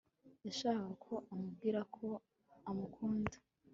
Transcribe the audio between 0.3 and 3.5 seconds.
yashakaga ko amubwira ko amukunda